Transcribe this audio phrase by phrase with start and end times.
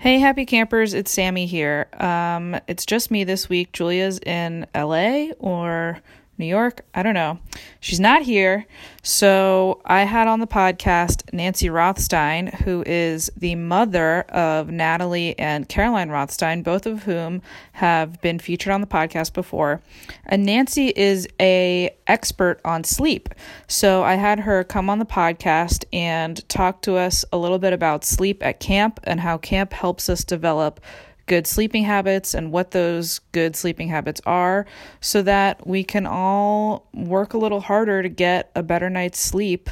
[0.00, 1.88] Hey, happy campers, it's Sammy here.
[1.98, 3.72] Um, it's just me this week.
[3.72, 5.98] Julia's in LA or
[6.38, 6.84] New York.
[6.94, 7.38] I don't know.
[7.80, 8.66] She's not here.
[9.02, 15.68] So I had on the podcast Nancy Rothstein, who is the mother of Natalie and
[15.68, 17.42] Caroline Rothstein, both of whom
[17.72, 19.80] have been featured on the podcast before.
[20.26, 23.28] And Nancy is a expert on sleep.
[23.66, 27.72] So I had her come on the podcast and talk to us a little bit
[27.72, 30.80] about sleep at camp and how camp helps us develop
[31.28, 34.66] good sleeping habits and what those good sleeping habits are
[35.00, 39.70] so that we can all work a little harder to get a better night's sleep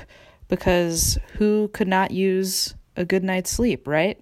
[0.48, 4.20] because who could not use a good night's sleep, right?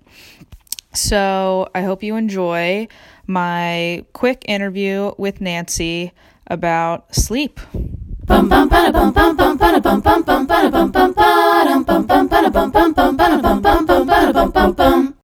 [0.94, 2.88] So I hope you enjoy
[3.26, 6.12] my quick interview with Nancy
[6.46, 7.60] about sleep.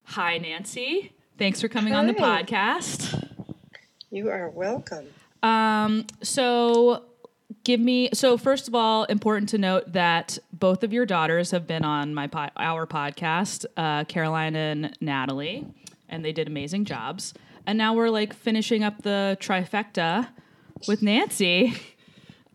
[0.05, 1.13] Hi, Nancy.
[1.41, 3.27] Thanks for coming on the podcast.
[4.11, 5.07] You are welcome.
[5.43, 7.07] Um, so
[7.65, 11.67] give me so first of all, important to note that both of your daughters have
[11.67, 15.67] been on my po- our podcast, uh, Caroline and Natalie,
[16.11, 17.33] and they did amazing jobs.
[17.67, 20.29] And now we're like finishing up the trifecta
[20.87, 21.73] with Nancy.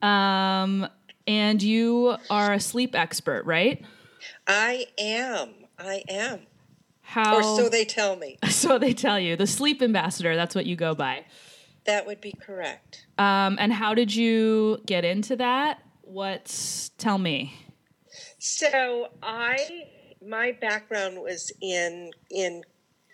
[0.04, 0.88] Um,
[1.26, 3.84] and you are a sleep expert, right?
[4.46, 5.50] I am.
[5.80, 6.42] I am.
[7.06, 8.38] How Or so they tell me.
[8.50, 10.36] so they tell you the sleep ambassador.
[10.36, 11.26] That's what you go by.
[11.86, 13.06] That would be correct.
[13.18, 15.84] Um, and how did you get into that?
[16.02, 17.54] What's tell me?
[18.40, 19.86] So I
[20.26, 22.64] my background was in in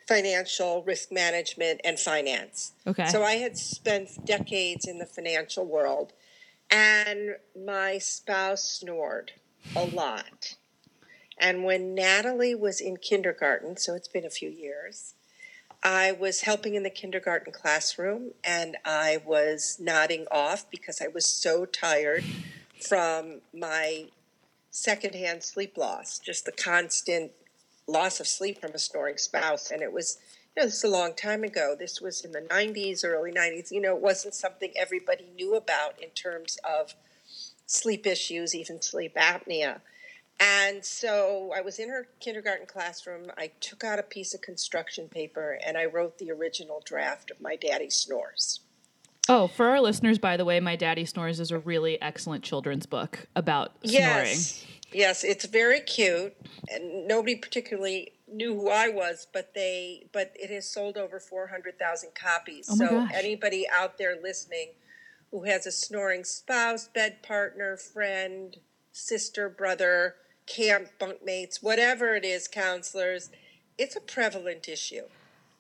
[0.08, 2.74] financial risk management and finance.
[2.88, 3.06] Okay.
[3.08, 6.14] So I had spent decades in the financial world
[6.70, 9.34] and my spouse snored
[9.76, 10.56] a lot.
[11.42, 15.16] And when Natalie was in kindergarten, so it's been a few years,
[15.84, 21.26] I was helping in the kindergarten classroom and I was nodding off because I was
[21.26, 22.24] so tired
[22.80, 24.06] from my
[24.70, 27.32] secondhand sleep loss, just the constant
[27.88, 29.72] loss of sleep from a snoring spouse.
[29.72, 30.20] And it was,
[30.56, 31.76] you know, this is a long time ago.
[31.78, 33.72] This was in the 90s, early 90s.
[33.72, 36.94] You know, it wasn't something everybody knew about in terms of
[37.66, 39.82] sleep issues, even sleep apnea.
[40.42, 43.32] And so I was in her kindergarten classroom.
[43.38, 47.40] I took out a piece of construction paper and I wrote the original draft of
[47.40, 48.62] My Daddy Snores.
[49.30, 52.88] Oh, for our listeners, by the way, My Daddy Snores is a really excellent children's
[52.88, 54.26] book about snoring.
[54.26, 54.66] Yes.
[54.94, 56.36] Yes, it's very cute,
[56.70, 61.48] and nobody particularly knew who I was, but they but it has sold over four
[61.48, 62.68] hundred thousand copies.
[62.70, 63.12] Oh so gosh.
[63.14, 64.72] anybody out there listening
[65.32, 68.58] who has a snoring spouse, bed partner, friend,
[68.92, 70.16] sister, brother,
[70.56, 73.30] camp bunkmates, whatever it is, counselors,
[73.78, 75.04] it's a prevalent issue.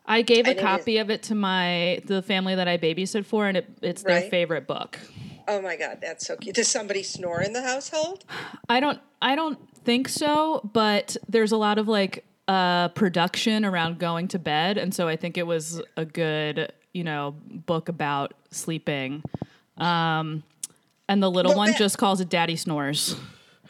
[0.05, 2.77] I gave a And it is- copy of it to my the family that I
[2.77, 4.99] babysit for, and it, it's their favorite book.
[5.47, 6.55] Oh my God, that's so cute.
[6.55, 8.25] Does somebody snore in the household?
[8.69, 13.99] I don't I don't think so, but there's a lot of like uh production around
[13.99, 18.33] going to bed, and so I think it was a good you know book about
[18.49, 19.23] sleeping.
[19.77, 20.43] Um,
[21.07, 23.15] and the little Well, one that- just calls it Daddy Snores.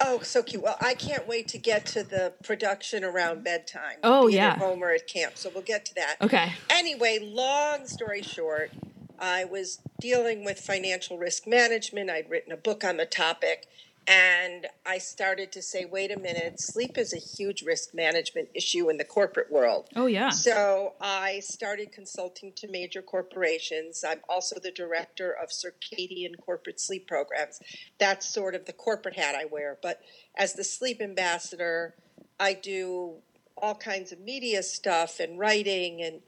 [0.03, 0.63] Oh, so cute.
[0.63, 3.97] Well, I can't wait to get to the production around bedtime.
[4.03, 4.53] Oh, yeah.
[4.53, 5.37] At home or at camp.
[5.37, 6.15] So we'll get to that.
[6.21, 6.53] Okay.
[6.71, 8.71] Anyway, long story short,
[9.19, 12.09] I was dealing with financial risk management.
[12.09, 13.67] I'd written a book on the topic.
[14.07, 18.89] And I started to say, wait a minute, sleep is a huge risk management issue
[18.89, 19.89] in the corporate world.
[19.95, 20.29] Oh yeah.
[20.29, 24.03] So I started consulting to major corporations.
[24.07, 27.59] I'm also the director of circadian corporate sleep programs.
[27.99, 29.77] That's sort of the corporate hat I wear.
[29.81, 30.01] But
[30.35, 31.93] as the sleep ambassador,
[32.39, 33.17] I do
[33.55, 36.21] all kinds of media stuff and writing and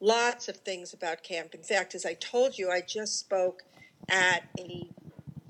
[0.00, 1.54] lots of things about camp.
[1.54, 3.62] In fact, as I told you, I just spoke
[4.08, 4.90] at a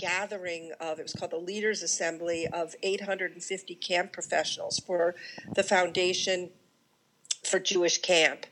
[0.04, 5.14] gathering of it was called the leaders assembly of 850 camp professionals for
[5.54, 6.50] the foundation
[7.42, 8.44] for Jewish camp.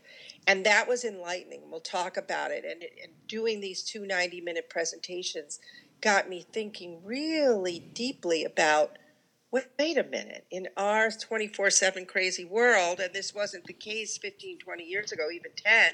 [0.47, 1.61] And that was enlightening.
[1.71, 2.65] We'll talk about it.
[2.65, 5.61] And, and doing these two 90 minute presentations
[6.01, 8.97] got me thinking really deeply about
[9.51, 14.17] wait, wait a minute, in our 24 7 crazy world, and this wasn't the case
[14.17, 15.93] 15, 20 years ago, even 10,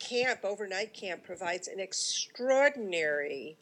[0.00, 3.56] camp, overnight camp, provides an extraordinary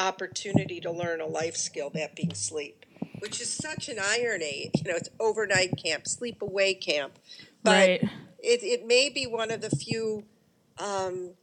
[0.00, 2.86] opportunity to learn a life skill, that being sleep,
[3.20, 4.70] which is such an irony.
[4.74, 7.18] You know, it's overnight camp, sleep away camp.
[7.62, 8.02] But Right.
[8.38, 10.24] it, it may be one of the few,
[10.78, 11.34] um,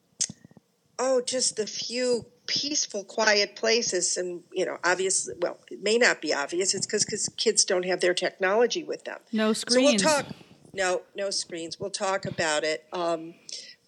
[0.98, 4.18] oh, just the few peaceful, quiet places.
[4.18, 6.74] And, you know, obviously, well, it may not be obvious.
[6.74, 9.20] It's because kids don't have their technology with them.
[9.32, 10.02] No screens.
[10.02, 10.36] So we'll talk.
[10.74, 11.80] No, no screens.
[11.80, 12.86] We'll talk about it.
[12.94, 13.36] Um,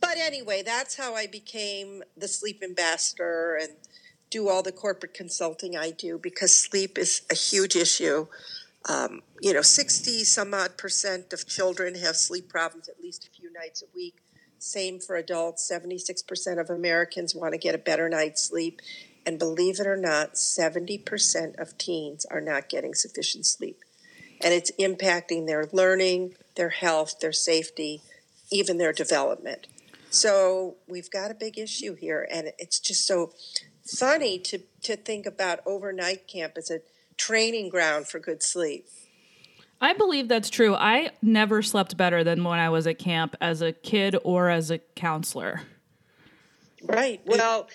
[0.01, 3.74] but anyway, that's how I became the sleep ambassador and
[4.30, 8.28] do all the corporate consulting I do because sleep is a huge issue.
[8.88, 13.30] Um, you know, 60 some odd percent of children have sleep problems at least a
[13.30, 14.16] few nights a week.
[14.58, 15.70] Same for adults.
[15.70, 18.81] 76% of Americans want to get a better night's sleep.
[19.26, 23.80] And believe it or not, 70% of teens are not getting sufficient sleep
[24.42, 28.02] and it's impacting their learning, their health, their safety,
[28.52, 29.68] even their development.
[30.10, 33.34] So we've got a big issue here, and it's just so
[33.97, 36.81] funny to, to think about overnight camp as a
[37.18, 38.86] training ground for good sleep.
[39.81, 40.75] I believe that's true.
[40.75, 44.71] I never slept better than when I was at camp as a kid or as
[44.71, 45.62] a counselor.
[46.83, 47.21] Right.
[47.25, 47.68] Well,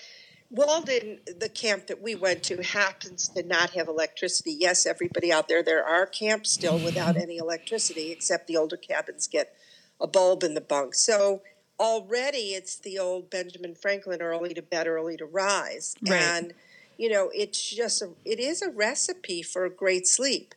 [0.51, 4.57] Walden, the camp that we went to, happens to not have electricity.
[4.59, 9.27] Yes, everybody out there, there are camps still without any electricity, except the older cabins
[9.27, 9.55] get
[10.01, 10.95] a bulb in the bunk.
[10.95, 11.43] So
[11.79, 15.95] already it's the old Benjamin Franklin early to bed, early to rise.
[16.07, 16.21] Right.
[16.21, 16.55] And,
[16.97, 20.55] you know, it's just, a, it is a recipe for a great sleep.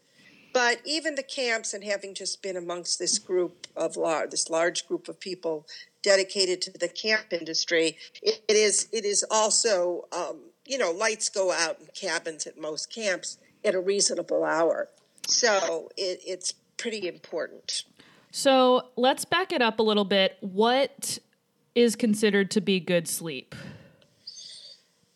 [0.54, 4.88] But even the camps, and having just been amongst this group of large, this large
[4.88, 5.68] group of people
[6.02, 11.30] dedicated to the camp industry, it, it is it is also um, you know lights
[11.30, 14.90] go out in cabins at most camps at a reasonable hour,
[15.28, 17.84] so it, it's pretty important.
[18.38, 20.38] So let's back it up a little bit.
[20.42, 21.18] What
[21.74, 23.56] is considered to be good sleep?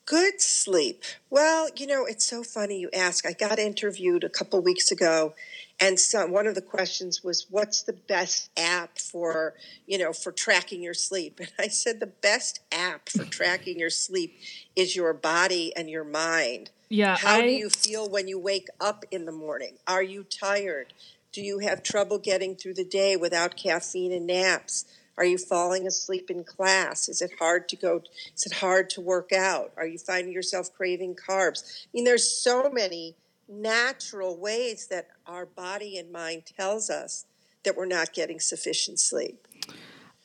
[0.07, 1.03] Good sleep.
[1.29, 3.27] Well, you know, it's so funny you ask.
[3.27, 5.35] I got interviewed a couple weeks ago,
[5.79, 9.53] and so one of the questions was, "What's the best app for,
[9.85, 13.91] you know, for tracking your sleep?" And I said, "The best app for tracking your
[13.91, 14.35] sleep
[14.75, 16.71] is your body and your mind.
[16.89, 19.77] Yeah, How I do you feel when you wake up in the morning?
[19.85, 20.93] Are you tired?
[21.31, 24.85] Do you have trouble getting through the day without caffeine and naps?
[25.17, 27.07] Are you falling asleep in class?
[27.07, 28.01] Is it hard to go?
[28.35, 29.71] Is it hard to work out?
[29.77, 31.85] Are you finding yourself craving carbs?
[31.85, 33.15] I mean, there's so many
[33.47, 37.25] natural ways that our body and mind tells us
[37.63, 39.47] that we're not getting sufficient sleep.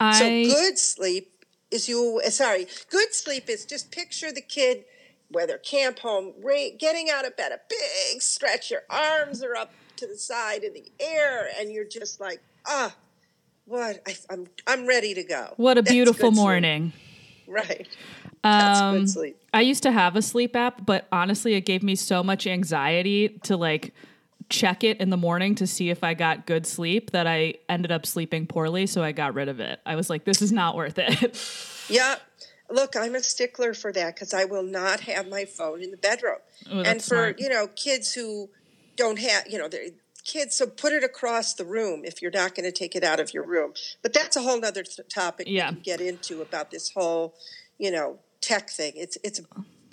[0.00, 2.20] I So good sleep is you.
[2.30, 4.84] Sorry, good sleep is just picture the kid,
[5.30, 6.34] whether camp, home,
[6.78, 8.70] getting out of bed, a big stretch.
[8.70, 12.94] Your arms are up to the side in the air, and you're just like, ah,
[13.64, 14.00] what?
[14.06, 15.54] I, I'm I'm ready to go.
[15.56, 16.42] what a That's beautiful good sleep.
[16.44, 16.92] morning.
[17.48, 17.88] Right.
[18.42, 19.42] That's Um, good sleep.
[19.52, 23.28] I used to have a sleep app, but honestly, it gave me so much anxiety
[23.44, 23.92] to like
[24.48, 27.90] check it in the morning to see if I got good sleep that I ended
[27.90, 28.86] up sleeping poorly.
[28.86, 29.80] So I got rid of it.
[29.84, 31.36] I was like, this is not worth it.
[31.88, 32.16] Yeah.
[32.68, 35.96] Look, I'm a stickler for that because I will not have my phone in the
[35.96, 36.38] bedroom.
[36.68, 37.40] Oh, and for smart.
[37.40, 38.50] you know kids who
[38.96, 39.88] don't have you know they're
[40.24, 43.20] kids so put it across the room if you're not going to take it out
[43.20, 43.72] of your room
[44.02, 45.68] but that's a whole nother th- topic Yeah.
[45.70, 47.34] can get into about this whole
[47.78, 49.44] you know tech thing it's it's a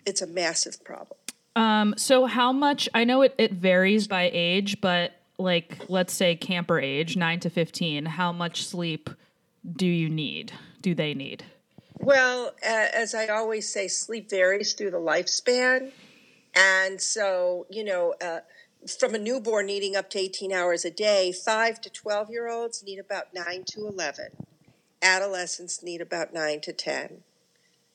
[0.05, 1.17] it's a massive problem
[1.55, 2.89] um, so how much?
[2.93, 7.49] I know it, it varies by age, but like let's say camper age, nine to
[7.49, 8.05] fifteen.
[8.05, 9.09] How much sleep
[9.75, 10.51] do you need?
[10.81, 11.45] Do they need?
[11.99, 15.91] Well, as I always say, sleep varies through the lifespan.
[16.55, 18.39] And so, you know, uh,
[18.87, 22.83] from a newborn needing up to 18 hours a day, 5 to 12 year olds
[22.83, 24.29] need about 9 to 11.
[25.01, 27.23] Adolescents need about 9 to 10.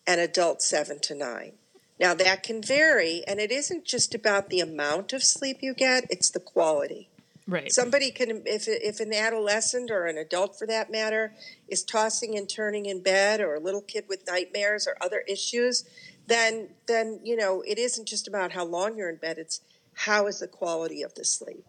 [0.07, 1.53] And adults 7 to 9.
[2.01, 6.07] Now, that can vary, and it isn't just about the amount of sleep you get,
[6.11, 7.09] it's the quality
[7.49, 7.73] Right.
[7.73, 11.33] somebody can if if an adolescent or an adult for that matter
[11.67, 15.85] is tossing and turning in bed or a little kid with nightmares or other issues
[16.27, 19.63] then then you know it isn't just about how long you're in bed it's
[20.07, 21.65] how is the quality of the sleep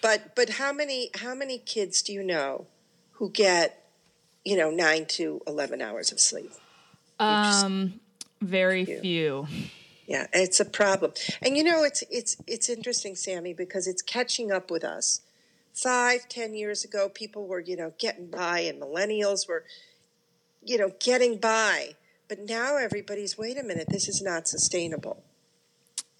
[0.00, 2.66] but but how many how many kids do you know
[3.12, 3.86] who get
[4.44, 6.52] you know 9 to 11 hours of sleep
[7.18, 8.00] um,
[8.40, 9.46] very few.
[10.06, 11.12] Yeah, it's a problem.
[11.42, 15.20] And you know, it's it's it's interesting, Sammy, because it's catching up with us.
[15.74, 19.64] Five, ten years ago, people were, you know, getting by and millennials were,
[20.64, 21.94] you know, getting by.
[22.28, 25.22] But now everybody's, wait a minute, this is not sustainable.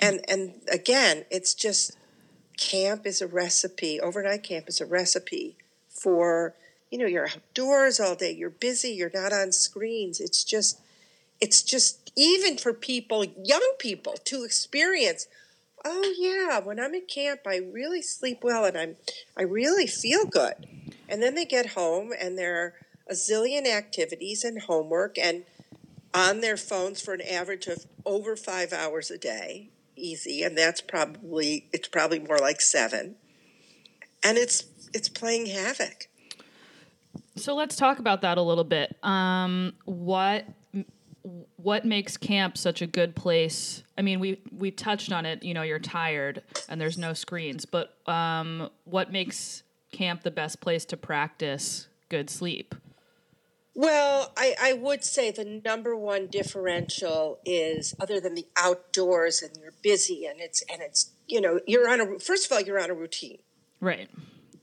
[0.00, 1.96] And and again, it's just
[2.56, 5.56] camp is a recipe, overnight camp is a recipe
[5.88, 6.54] for
[6.90, 10.20] you know, you're outdoors all day, you're busy, you're not on screens.
[10.20, 10.80] It's just,
[11.40, 15.26] it's just even for people, young people, to experience.
[15.84, 18.96] Oh yeah, when I'm at camp, I really sleep well and I'm,
[19.36, 20.66] I really feel good.
[21.08, 22.74] And then they get home and there are
[23.08, 25.44] a zillion activities and homework and
[26.14, 30.80] on their phones for an average of over five hours a day, easy, and that's
[30.80, 33.16] probably it's probably more like seven.
[34.22, 36.08] And it's it's playing havoc.
[37.36, 38.96] So let's talk about that a little bit.
[39.02, 40.46] Um, what
[41.56, 43.82] what makes camp such a good place?
[43.96, 45.42] I mean, we we touched on it.
[45.42, 49.62] You know, you're tired and there's no screens, but um, what makes
[49.92, 52.74] camp the best place to practice good sleep?
[53.78, 59.56] Well, I, I would say the number one differential is other than the outdoors and
[59.56, 62.82] you're busy and it's and it's you know you're on a first of all you're
[62.82, 63.38] on a routine.
[63.80, 64.10] Right.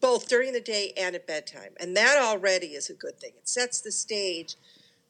[0.01, 1.75] Both during the day and at bedtime.
[1.79, 3.31] And that already is a good thing.
[3.37, 4.57] It sets the stage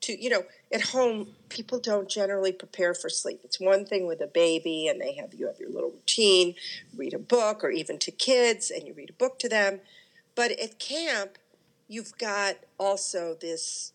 [0.02, 3.40] to you know at home people don't generally prepare for sleep.
[3.44, 6.54] It's one thing with a baby and they have you have your little routine
[6.96, 9.80] read a book or even to kids and you read a book to them.
[10.36, 11.40] But at camp
[11.88, 13.94] you've got also this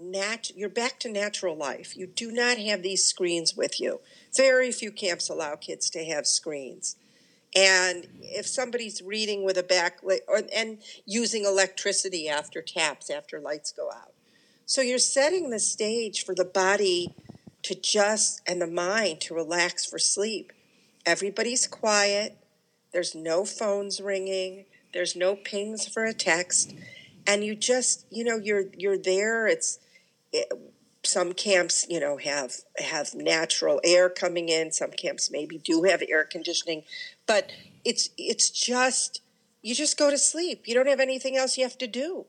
[0.00, 1.96] nat you're back to natural life.
[1.96, 4.00] You do not have these screens with you.
[4.36, 6.96] Very few camps allow kids to have screens.
[7.54, 13.72] And if somebody's reading with a backlit or and using electricity after taps after lights
[13.72, 14.14] go out.
[14.64, 17.14] So you're setting the stage for the body
[17.62, 20.52] to just and the mind to relax for sleep.
[21.04, 22.38] Everybody's quiet.
[22.92, 24.64] There's no phones ringing.
[24.94, 26.74] There's no pings for a text
[27.26, 29.46] and you just you know you're you're there.
[29.46, 29.78] It's
[30.32, 30.52] it,
[31.04, 34.72] some camps you know have have natural air coming in.
[34.72, 36.84] Some camps maybe do have air conditioning.
[37.26, 37.52] But
[37.84, 39.22] it's it's just
[39.62, 40.62] you just go to sleep.
[40.66, 42.26] You don't have anything else you have to do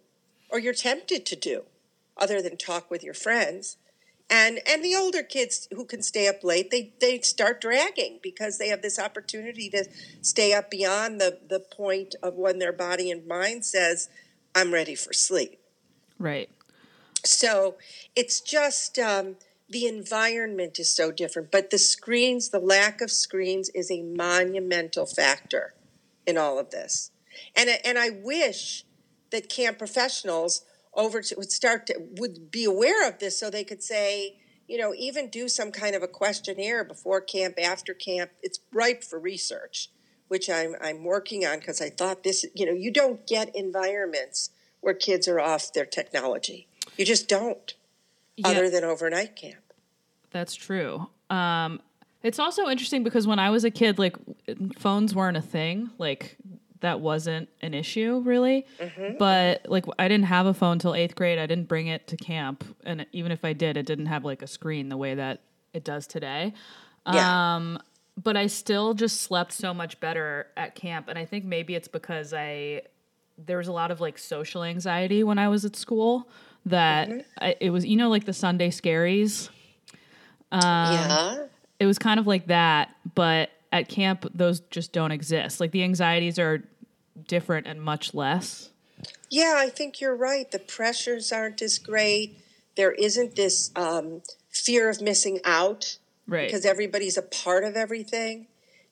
[0.50, 1.64] or you're tempted to do
[2.16, 3.78] other than talk with your friends.
[4.30, 8.58] And and the older kids who can stay up late they they start dragging because
[8.58, 9.86] they have this opportunity to
[10.22, 14.10] stay up beyond the the point of when their body and mind says
[14.56, 15.60] i'm ready for sleep.
[16.20, 16.50] Right.
[17.26, 17.76] So
[18.16, 19.38] it's just um,
[19.70, 25.06] the environment is so different, but the screens, the lack of screens, is a monumental
[25.06, 25.74] factor
[26.26, 27.12] in all of this.
[27.56, 28.86] And and I wish
[29.32, 33.64] that camp professionals over to, would start to would be aware of this so they
[33.64, 38.32] could say you know even do some kind of a questionnaire before camp after camp.
[38.42, 39.90] It's ripe for research
[40.34, 44.50] which i'm i'm working on because i thought this you know you don't get environments
[44.82, 47.74] where kids are off their technology you just don't,
[48.38, 49.74] yeah, other than overnight camp.
[50.32, 51.08] That's true.
[51.30, 51.82] Um,
[52.22, 54.18] it's also interesting because when I was a kid, like
[54.78, 55.90] phones weren't a thing.
[55.98, 56.38] Like
[56.82, 58.66] that wasn't an issue really.
[58.80, 59.18] Mm-hmm.
[59.18, 61.40] But like I didn't have a phone till eighth grade.
[61.40, 64.42] I didn't bring it to camp, and even if I did, it didn't have like
[64.42, 65.42] a screen the way that
[65.74, 66.54] it does today.
[67.12, 67.56] Yeah.
[67.56, 67.80] Um,
[68.22, 71.88] but I still just slept so much better at camp, and I think maybe it's
[71.88, 72.84] because I
[73.38, 76.30] there was a lot of like social anxiety when I was at school
[76.66, 77.20] that mm-hmm.
[77.40, 79.50] I, it was you know like the Sunday scaries.
[80.52, 81.46] Um, yeah.
[81.80, 85.60] It was kind of like that, but at camp those just don't exist.
[85.60, 86.64] Like the anxieties are
[87.28, 88.70] different and much less.
[89.30, 90.50] Yeah, I think you're right.
[90.50, 92.38] The pressures aren't as great.
[92.76, 96.48] There isn't this um, fear of missing out, right?
[96.48, 98.48] Because everybody's a part of everything,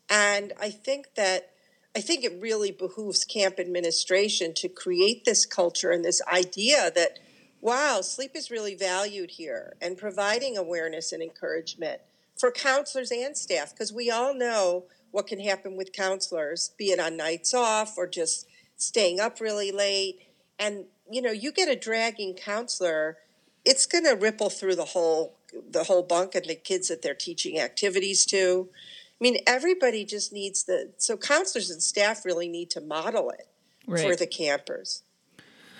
[0.10, 1.52] and I think that
[1.96, 7.20] I think it really behooves camp administration to create this culture and this idea that
[7.62, 12.02] wow, sleep is really valued here and providing awareness and encouragement
[12.38, 17.00] for counselors and staff because we all know what can happen with counselors, be it
[17.00, 18.48] on nights off or just
[18.78, 20.20] staying up really late.
[20.58, 23.18] And you know, you get a dragging counselor,
[23.64, 25.38] it's going to ripple through the whole
[25.70, 28.70] the whole bunk and the kids that they're teaching activities to.
[28.74, 33.48] I mean, everybody just needs the so counselors and staff really need to model it
[33.88, 34.02] right.
[34.04, 35.04] for the campers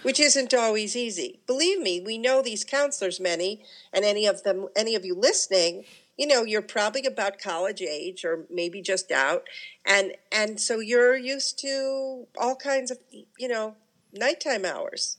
[0.04, 1.40] which isn't always easy.
[1.46, 3.64] Believe me, we know these counselors, many,
[3.94, 5.86] and any of them, any of you listening,
[6.18, 9.48] you know, you're probably about college age or maybe just out,
[9.86, 13.76] and and so you're used to all kinds of, you know,
[14.14, 15.18] nighttime hours.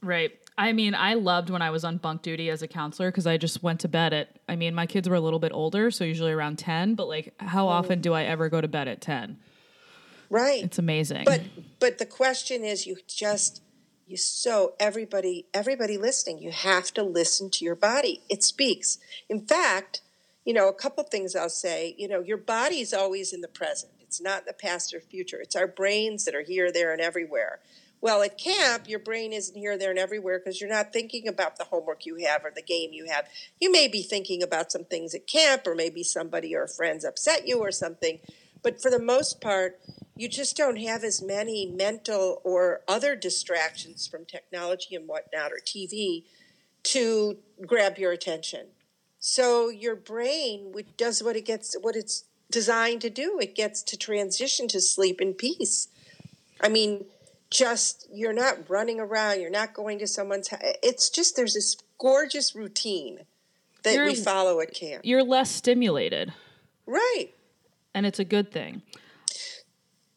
[0.00, 0.38] Right.
[0.58, 3.36] I mean, I loved when I was on bunk duty as a counselor because I
[3.36, 4.40] just went to bed at.
[4.48, 6.96] I mean, my kids were a little bit older, so usually around ten.
[6.96, 7.70] But like, how mm.
[7.70, 9.38] often do I ever go to bed at ten?
[10.28, 10.62] Right.
[10.64, 11.24] It's amazing.
[11.24, 11.42] But
[11.78, 13.62] but the question is, you just
[14.08, 18.98] you so everybody everybody listening you have to listen to your body it speaks
[19.28, 20.00] in fact
[20.44, 23.92] you know a couple things i'll say you know your body's always in the present
[24.00, 27.60] it's not the past or future it's our brains that are here there and everywhere
[28.00, 31.56] Well, at camp, your brain isn't here, there, and everywhere because you're not thinking about
[31.56, 33.26] the homework you have or the game you have.
[33.60, 37.48] You may be thinking about some things at camp, or maybe somebody or friend's upset
[37.48, 38.20] you or something.
[38.62, 39.80] But for the most part,
[40.16, 45.58] you just don't have as many mental or other distractions from technology and whatnot or
[45.64, 46.24] TV
[46.84, 48.68] to grab your attention.
[49.18, 53.38] So your brain does what it gets, what it's designed to do.
[53.40, 55.88] It gets to transition to sleep in peace.
[56.60, 57.04] I mean,
[57.50, 60.60] just you're not running around, you're not going to someone's house.
[60.82, 63.20] It's just there's this gorgeous routine
[63.82, 65.02] that you're, we follow at camp.
[65.04, 66.32] You're less stimulated.
[66.86, 67.28] Right.
[67.94, 68.82] And it's a good thing.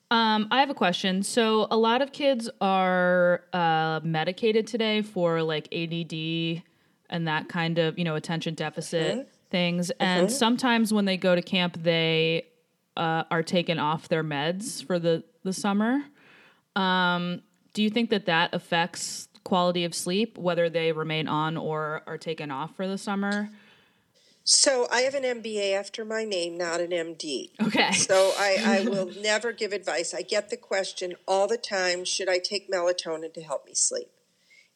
[0.09, 1.23] Um, I have a question.
[1.23, 6.63] So, a lot of kids are uh, medicated today for like ADD
[7.09, 9.29] and that kind of, you know, attention deficit mm-hmm.
[9.49, 9.89] things.
[10.01, 10.35] And mm-hmm.
[10.35, 12.45] sometimes when they go to camp, they
[12.97, 16.03] uh, are taken off their meds for the, the summer.
[16.75, 17.41] Um,
[17.73, 22.17] do you think that that affects quality of sleep, whether they remain on or are
[22.17, 23.49] taken off for the summer?
[24.43, 27.51] So I have an MBA after my name, not an MD.
[27.61, 27.91] Okay.
[27.91, 30.13] So I, I will never give advice.
[30.13, 34.09] I get the question all the time should I take melatonin to help me sleep?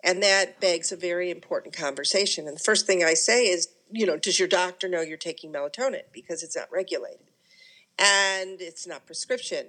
[0.03, 2.47] And that begs a very important conversation.
[2.47, 5.51] And the first thing I say is, you know, does your doctor know you're taking
[5.51, 6.03] melatonin?
[6.13, 7.25] Because it's not regulated
[7.97, 9.67] and it's not prescription.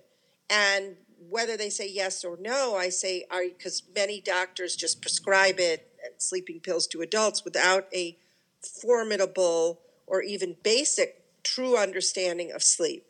[0.50, 5.58] And whether they say yes or no, I say, are because many doctors just prescribe
[5.58, 8.16] it and sleeping pills to adults without a
[8.61, 13.06] formidable or even basic true understanding of sleep.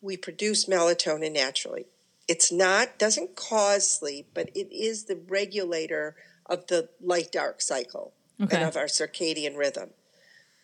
[0.00, 1.86] We produce melatonin naturally.
[2.28, 6.16] It's not doesn't cause sleep, but it is the regulator
[6.46, 8.56] of the light dark cycle okay.
[8.56, 9.90] and of our circadian rhythm.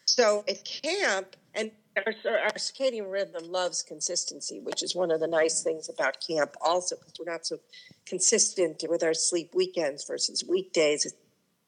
[0.04, 5.26] So at camp, and our, our, circadian rhythm loves consistency, which is one of the
[5.26, 7.58] nice things about camp, also, because we're not so
[8.06, 11.12] consistent with our sleep weekends versus weekdays, et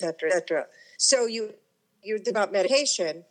[0.00, 0.66] cetera, et cetera.
[0.98, 1.54] So you
[2.02, 3.24] you're about medication.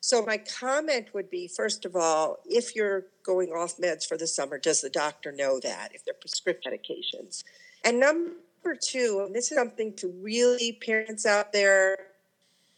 [0.00, 4.26] So my comment would be, first of all, if you're going off meds for the
[4.26, 7.42] summer, does the doctor know that if they're prescription medications?
[7.82, 11.96] And number two, and this is something to really parents out there,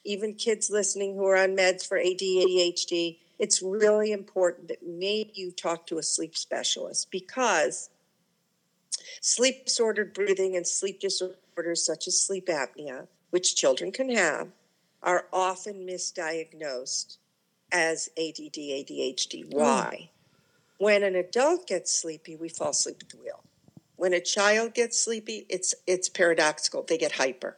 [0.04, 5.32] even kids listening who are on meds for AD, ADHD, it's really important that maybe
[5.34, 7.90] you talk to a sleep specialist because
[9.20, 14.48] sleep disordered breathing and sleep disorders such as sleep apnea, which children can have,
[15.02, 17.18] are often misdiagnosed
[17.72, 19.52] as ADD, ADHD.
[19.52, 19.96] Why?
[20.00, 20.08] Mm.
[20.78, 23.42] When an adult gets sleepy, we fall asleep at the wheel.
[23.96, 26.82] When a child gets sleepy, it's it's paradoxical.
[26.82, 27.56] They get hyper.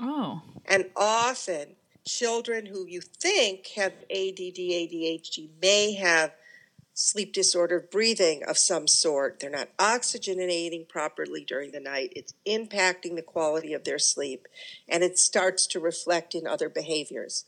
[0.00, 0.42] Oh.
[0.64, 6.32] And often children who you think have ADD, ADHD may have
[6.94, 9.38] sleep disorder breathing of some sort.
[9.38, 12.12] They're not oxygenating properly during the night.
[12.16, 14.48] It's impacting the quality of their sleep
[14.88, 17.44] and it starts to reflect in other behaviors.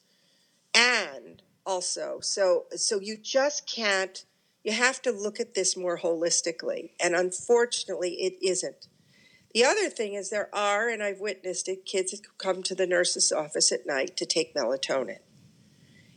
[0.75, 4.25] And also, so so you just can't
[4.65, 6.91] you have to look at this more holistically.
[7.01, 8.89] And unfortunately it isn't.
[9.55, 12.87] The other thing is there are, and I've witnessed it, kids that come to the
[12.87, 15.21] nurse's office at night to take melatonin.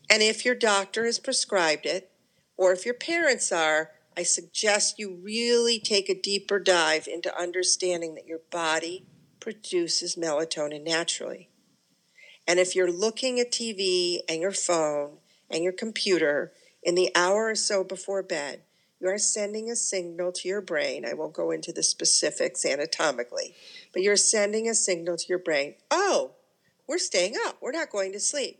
[0.09, 2.11] And if your doctor has prescribed it,
[2.57, 8.15] or if your parents are, I suggest you really take a deeper dive into understanding
[8.15, 9.05] that your body
[9.39, 11.49] produces melatonin naturally.
[12.45, 15.17] And if you're looking at TV and your phone
[15.49, 16.51] and your computer
[16.83, 18.63] in the hour or so before bed,
[19.01, 21.05] you are sending a signal to your brain.
[21.05, 23.55] I won't go into the specifics anatomically,
[23.91, 26.31] but you're sending a signal to your brain oh,
[26.87, 27.57] we're staying up.
[27.61, 28.59] We're not going to sleep.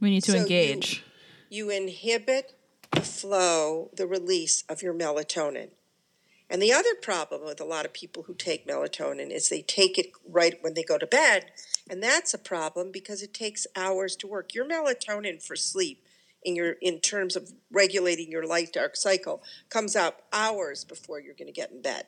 [0.00, 1.04] We need to so engage.
[1.48, 2.54] You, you inhibit
[2.92, 5.70] the flow, the release of your melatonin.
[6.50, 9.98] And the other problem with a lot of people who take melatonin is they take
[9.98, 11.46] it right when they go to bed.
[11.88, 14.54] And that's a problem because it takes hours to work.
[14.54, 16.02] Your melatonin for sleep
[16.42, 21.34] in your in terms of regulating your light dark cycle comes out hours before you're
[21.34, 22.06] going to get in bed.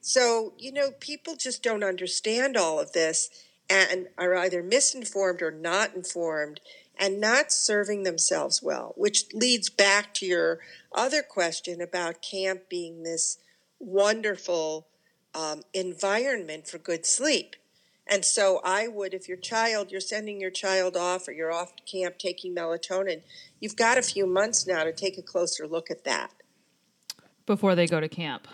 [0.00, 3.30] So, you know, people just don't understand all of this
[3.68, 6.60] and are either misinformed or not informed
[6.98, 10.60] and not serving themselves well, which leads back to your
[10.94, 13.38] other question about camp being this
[13.78, 14.86] wonderful
[15.34, 17.56] um, environment for good sleep.
[18.10, 21.76] And so I would, if your child, you're sending your child off or you're off
[21.76, 23.22] to camp taking melatonin,
[23.60, 26.32] you've got a few months now to take a closer look at that.
[27.46, 28.48] Before they go to camp.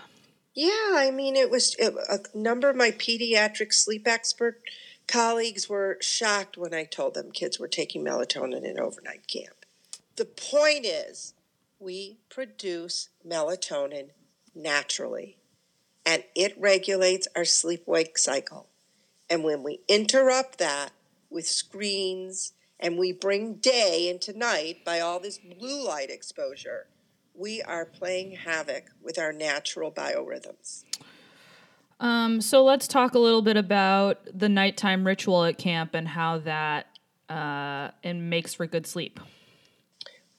[0.55, 4.61] Yeah, I mean, it was it, a number of my pediatric sleep expert
[5.07, 9.65] Colleagues were shocked when I told them kids were taking melatonin in overnight camp.
[10.17, 11.35] The point is,
[11.79, 14.11] we produce melatonin
[14.55, 15.37] naturally.
[16.05, 18.69] and it regulates our sleep wake cycle.
[19.29, 20.91] And when we interrupt that
[21.31, 26.87] with screens and we bring day into night by all this blue light exposure,
[27.35, 30.85] we are playing havoc with our natural biorhythms.
[31.99, 36.39] Um, so let's talk a little bit about the nighttime ritual at camp and how
[36.39, 36.87] that
[37.29, 39.19] uh, and makes for good sleep.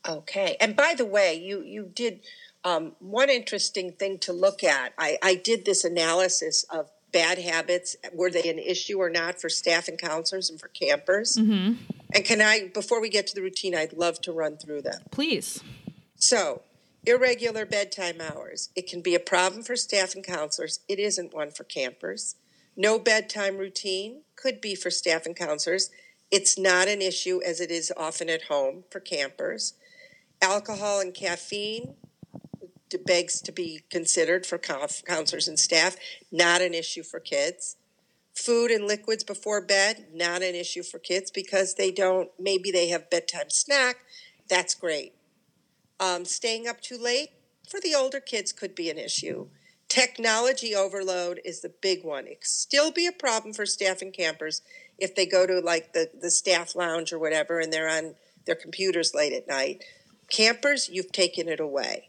[0.07, 0.55] Okay.
[0.61, 2.21] And by the way, you you did
[2.63, 4.93] um, one interesting thing to look at.
[4.97, 7.95] I, I did this analysis of bad habits.
[8.13, 11.37] Were they an issue or not for staff and counselors and for campers?
[11.37, 11.73] Mm-hmm.
[12.13, 15.01] And can I, before we get to the routine, I'd love to run through them.
[15.11, 15.63] Please.
[16.15, 16.61] So,
[17.05, 18.69] irregular bedtime hours.
[18.75, 20.79] It can be a problem for staff and counselors.
[20.87, 22.35] It isn't one for campers.
[22.75, 25.89] No bedtime routine could be for staff and counselors.
[26.29, 29.73] It's not an issue as it is often at home for campers.
[30.41, 31.95] Alcohol and caffeine
[33.05, 35.95] begs to be considered for counselors and staff,
[36.31, 37.75] not an issue for kids.
[38.33, 42.89] Food and liquids before bed, not an issue for kids because they don't, maybe they
[42.89, 43.97] have bedtime snack.
[44.47, 45.13] That's great.
[45.99, 47.29] Um, staying up too late
[47.67, 49.47] for the older kids could be an issue.
[49.89, 52.27] Technology overload is the big one.
[52.27, 54.61] It still be a problem for staff and campers
[54.97, 58.55] if they go to like the, the staff lounge or whatever and they're on their
[58.55, 59.83] computers late at night.
[60.29, 62.06] Campers, you've taken it away.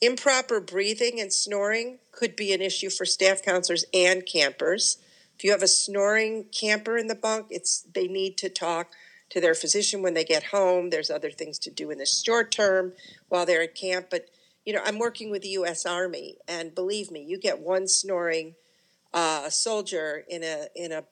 [0.00, 4.98] Improper breathing and snoring could be an issue for staff counselors and campers.
[5.36, 8.92] If you have a snoring camper in the bunk, it's they need to talk
[9.30, 10.90] to their physician when they get home.
[10.90, 12.92] There's other things to do in the short term
[13.28, 14.28] while they're at camp, but
[14.66, 15.86] you know, I'm working with the U.S.
[15.86, 18.56] Army, and believe me, you get one snoring
[19.14, 21.04] uh, soldier in a in a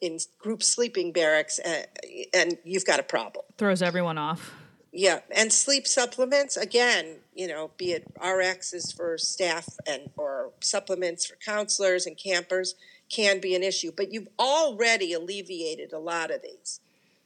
[0.00, 1.86] in group sleeping barracks, and,
[2.32, 3.44] and you've got a problem.
[3.58, 4.54] Throws everyone off.
[4.92, 11.24] Yeah, and sleep supplements again, you know, be it RXs for staff and or supplements
[11.24, 12.74] for counselors and campers
[13.08, 16.80] can be an issue, but you've already alleviated a lot of these.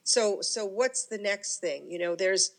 [0.04, 1.90] So so what's the next thing?
[1.90, 2.52] You know, there's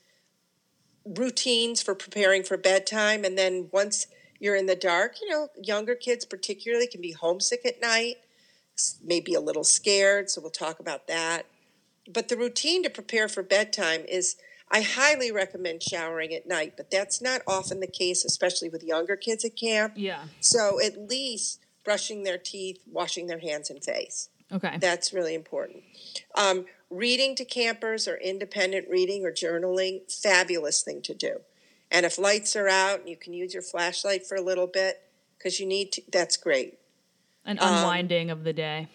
[1.06, 5.96] routines for preparing for bedtime and then once you're in the dark, you know, younger
[5.96, 8.18] kids particularly can be homesick at night,
[9.02, 11.46] maybe a little scared, so we'll talk about that.
[12.12, 14.36] But the routine to prepare for bedtime is
[14.72, 19.16] I highly recommend showering at night, but that's not often the case, especially with younger
[19.16, 19.94] kids at camp.
[19.96, 20.24] Yeah.
[20.40, 24.30] So at least brushing their teeth, washing their hands and face.
[24.52, 24.78] Okay.
[24.80, 25.84] That's really important.
[26.36, 31.42] Um, reading to campers or independent reading or journaling, fabulous thing to do.
[31.92, 35.02] And if lights are out and you can use your flashlight for a little bit
[35.38, 36.80] because you need to, that's great.
[37.46, 38.90] An unwinding um, of the day.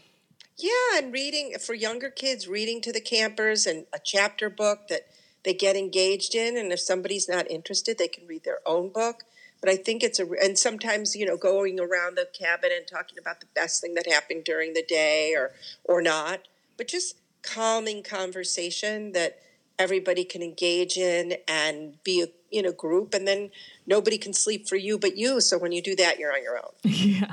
[0.59, 5.07] Yeah, and reading for younger kids, reading to the campers and a chapter book that
[5.45, 6.57] they get engaged in.
[6.57, 9.25] And if somebody's not interested, they can read their own book.
[9.61, 13.19] But I think it's a, and sometimes, you know, going around the cabin and talking
[13.19, 15.53] about the best thing that happened during the day or,
[15.85, 19.39] or not, but just calming conversation that
[19.79, 23.51] everybody can engage in and be a, in a group and then
[23.87, 26.59] nobody can sleep for you but you so when you do that you're on your
[26.59, 27.33] own yeah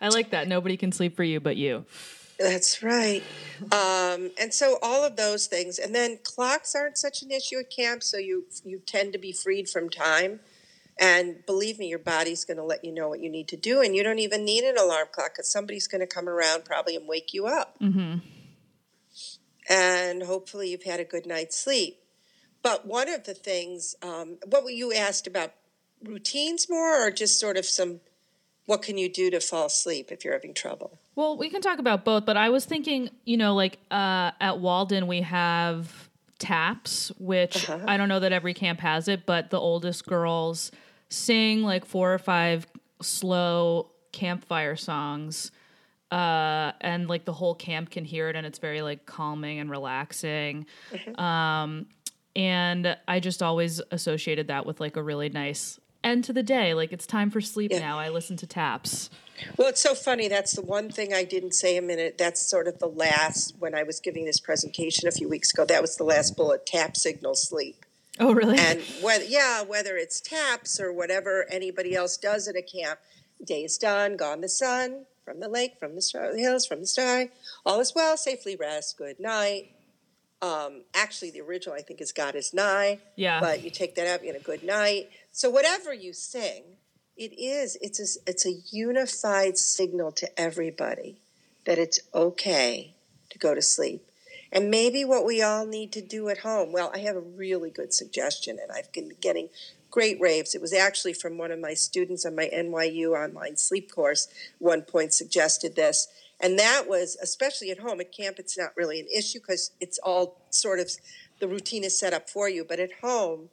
[0.00, 1.86] i like that nobody can sleep for you but you
[2.38, 3.22] that's right.
[3.72, 7.70] Um, and so all of those things, and then clocks aren't such an issue at
[7.70, 10.40] camp, so you you tend to be freed from time.
[11.00, 13.80] And believe me, your body's going to let you know what you need to do,
[13.80, 16.96] and you don't even need an alarm clock because somebody's going to come around probably
[16.96, 17.78] and wake you up.
[17.80, 18.18] Mm-hmm.
[19.68, 22.00] And hopefully, you've had a good night's sleep.
[22.62, 25.52] But one of the things, um, what were you asked about
[26.02, 28.00] routines more, or just sort of some,
[28.68, 30.98] what can you do to fall asleep if you're having trouble?
[31.14, 34.58] Well, we can talk about both, but I was thinking, you know, like uh, at
[34.58, 37.86] Walden, we have taps, which uh-huh.
[37.88, 40.70] I don't know that every camp has it, but the oldest girls
[41.08, 42.66] sing like four or five
[43.00, 45.50] slow campfire songs.
[46.10, 49.70] Uh, and like the whole camp can hear it, and it's very like calming and
[49.70, 50.66] relaxing.
[50.92, 51.18] Mm-hmm.
[51.18, 51.86] Um,
[52.36, 56.74] and I just always associated that with like a really nice end to the day.
[56.74, 57.80] Like it's time for sleep yeah.
[57.80, 57.98] now.
[57.98, 59.10] I listen to taps.
[59.56, 60.28] Well, it's so funny.
[60.28, 62.18] That's the one thing I didn't say a minute.
[62.18, 65.64] That's sort of the last, when I was giving this presentation a few weeks ago,
[65.66, 67.84] that was the last bullet tap signal sleep.
[68.18, 68.58] Oh, really?
[68.58, 72.98] And whether, yeah, whether it's taps or whatever anybody else does at a camp,
[73.44, 76.80] day is done, gone the sun, from the lake, from the, star, the hills, from
[76.80, 77.30] the sky,
[77.64, 79.70] all is well, safely rest, good night.
[80.40, 83.00] Um, actually, the original I think is God is nigh.
[83.16, 83.40] Yeah.
[83.40, 85.10] But you take that out, you get a good night.
[85.38, 86.64] So whatever you sing,
[87.16, 87.78] it is.
[87.80, 91.20] It's a, it's a unified signal to everybody
[91.64, 92.96] that it's okay
[93.30, 94.04] to go to sleep.
[94.50, 96.72] And maybe what we all need to do at home.
[96.72, 99.48] Well, I have a really good suggestion, and I've been getting
[99.92, 100.56] great raves.
[100.56, 104.26] It was actually from one of my students on my NYU online sleep course.
[104.58, 106.08] One point suggested this,
[106.40, 108.00] and that was especially at home.
[108.00, 110.90] At camp, it's not really an issue because it's all sort of
[111.38, 112.64] the routine is set up for you.
[112.68, 113.50] But at home,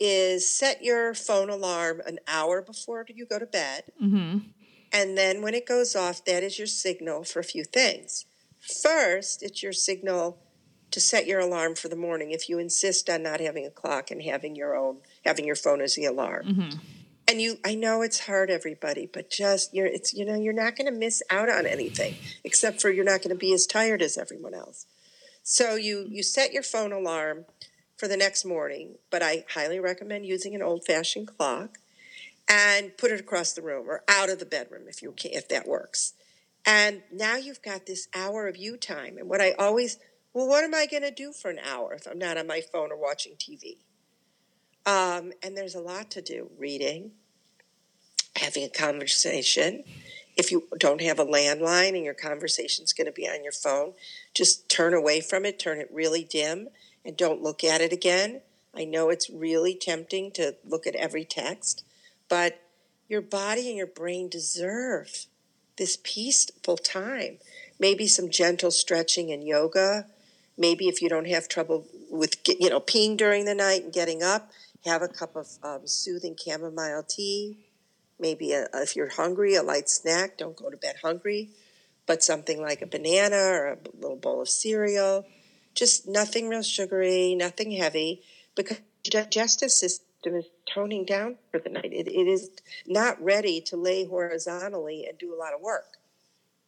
[0.00, 3.84] is set your phone alarm an hour before you go to bed.
[4.02, 4.38] Mm-hmm.
[4.92, 8.24] And then when it goes off, that is your signal for a few things.
[8.82, 10.38] First, it's your signal
[10.90, 14.10] to set your alarm for the morning if you insist on not having a clock
[14.10, 16.46] and having your own having your phone as the alarm.
[16.46, 16.78] Mm-hmm.
[17.28, 20.76] And you I know it's hard everybody, but just you're it's you know you're not
[20.76, 24.02] going to miss out on anything except for you're not going to be as tired
[24.02, 24.86] as everyone else.
[25.42, 27.44] So you you set your phone alarm
[28.00, 31.76] for the next morning, but I highly recommend using an old-fashioned clock
[32.48, 35.50] and put it across the room or out of the bedroom if you can if
[35.50, 36.14] that works.
[36.64, 39.18] And now you've got this hour of you time.
[39.18, 39.98] And what I always
[40.32, 42.62] well, what am I going to do for an hour if I'm not on my
[42.62, 43.78] phone or watching TV?
[44.86, 47.10] Um, and there's a lot to do reading,
[48.36, 49.84] having a conversation.
[50.36, 53.92] If you don't have a landline and your conversation's going to be on your phone,
[54.32, 56.68] just turn away from it, turn it really dim,
[57.04, 58.42] and don't look at it again.
[58.74, 61.84] I know it's really tempting to look at every text,
[62.28, 62.60] but
[63.08, 65.26] your body and your brain deserve
[65.76, 67.38] this peaceful time.
[67.78, 70.06] Maybe some gentle stretching and yoga,
[70.60, 74.22] maybe if you don't have trouble with you know peeing during the night and getting
[74.22, 74.50] up
[74.84, 77.56] have a cup of um, soothing chamomile tea
[78.18, 81.48] maybe a, if you're hungry a light snack don't go to bed hungry
[82.06, 85.24] but something like a banana or a little bowl of cereal
[85.74, 88.22] just nothing real sugary nothing heavy
[88.54, 92.50] because digestive system is toning down for the night it, it is
[92.86, 95.96] not ready to lay horizontally and do a lot of work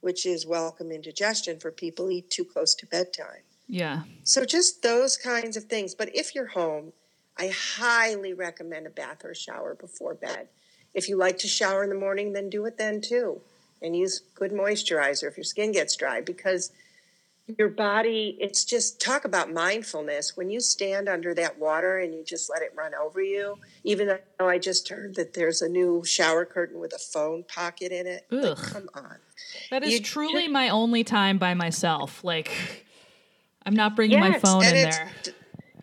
[0.01, 4.03] which is welcome indigestion for people eat too close to bedtime Yeah.
[4.25, 5.95] so just those kinds of things.
[5.95, 6.93] But if you're home,
[7.39, 10.49] I highly recommend a bath or shower before bed.
[10.93, 13.41] If you like to shower in the morning, then do it then too.
[13.81, 16.73] And use good moisturizer if your skin gets dry because
[17.47, 20.37] your body, it's just talk about mindfulness.
[20.37, 24.07] When you stand under that water and you just let it run over you, even
[24.39, 28.07] though I just heard that there's a new shower curtain with a phone pocket in
[28.07, 28.27] it.
[28.31, 29.17] Like, come on.
[29.71, 32.23] That is You truly my only time by myself.
[32.23, 32.87] Like,
[33.67, 35.11] I'm not bringing my phone in there.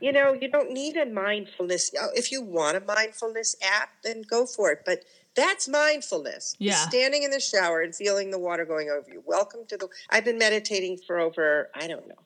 [0.02, 1.92] You know, you don't need a mindfulness.
[2.16, 4.84] If you want a mindfulness app, then go for it.
[4.86, 5.04] But
[5.36, 6.56] that's mindfulness.
[6.60, 6.76] Yeah.
[6.76, 9.24] Standing in the shower and feeling the water going over you.
[9.26, 9.88] Welcome to the.
[10.10, 12.24] I've been meditating for over I don't know,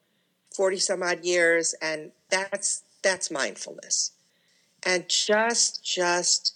[0.56, 4.12] forty some odd years, and that's that's mindfulness.
[4.86, 6.56] And just just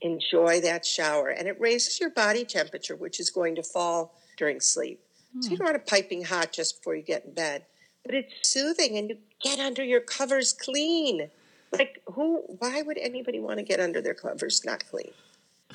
[0.00, 4.60] enjoy that shower, and it raises your body temperature, which is going to fall during
[4.60, 5.00] sleep.
[5.40, 5.64] So you hmm.
[5.64, 7.64] don't want it piping hot just before you get in bed
[8.04, 11.30] but it's soothing and you get under your covers clean.
[11.72, 15.12] Like who why would anybody want to get under their covers not clean?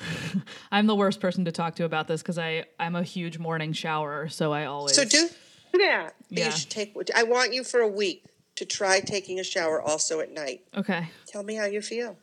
[0.72, 3.72] I'm the worst person to talk to about this because I I'm a huge morning
[3.72, 5.28] shower, so I always So do
[5.72, 6.14] do that.
[6.28, 6.46] Yeah.
[6.46, 8.24] You should take I want you for a week
[8.56, 10.62] to try taking a shower also at night.
[10.76, 11.10] Okay.
[11.26, 12.16] Tell me how you feel.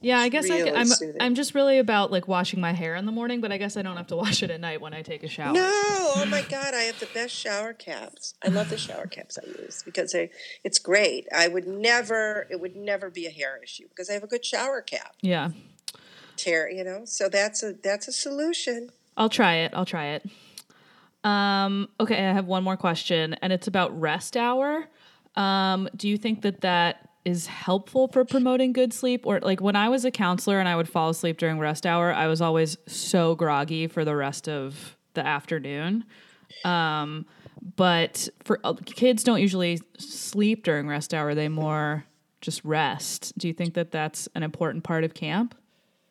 [0.00, 1.20] Yeah, I guess I really can, I'm soothing.
[1.20, 3.82] I'm just really about like washing my hair in the morning, but I guess I
[3.82, 5.52] don't have to wash it at night when I take a shower.
[5.52, 8.34] No, oh my God, I have the best shower caps.
[8.44, 10.30] I love the shower caps I use because they,
[10.62, 11.26] it's great.
[11.34, 14.44] I would never, it would never be a hair issue because I have a good
[14.44, 15.14] shower cap.
[15.22, 15.50] Yeah.
[16.36, 18.90] Tear, you know, so that's a that's a solution.
[19.16, 19.72] I'll try it.
[19.74, 20.26] I'll try it.
[21.24, 24.86] Um, okay, I have one more question, and it's about rest hour.
[25.34, 29.26] Um, do you think that that is helpful for promoting good sleep?
[29.26, 32.12] Or like when I was a counselor and I would fall asleep during rest hour,
[32.12, 36.04] I was always so groggy for the rest of the afternoon.
[36.64, 37.26] Um,
[37.74, 42.04] but for uh, kids, don't usually sleep during rest hour; they more
[42.40, 43.36] just rest.
[43.36, 45.56] Do you think that that's an important part of camp?